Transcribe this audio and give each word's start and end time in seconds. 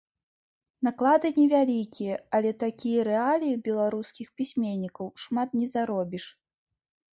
Наклады 0.87 1.27
не 1.39 1.45
вялікія, 1.51 2.15
але 2.39 2.51
такія 2.65 3.05
рэаліі 3.11 3.59
беларускіх 3.69 4.27
пісьменнікаў, 4.41 5.05
шмат 5.27 5.49
не 5.61 5.67
заробіш. 5.77 6.25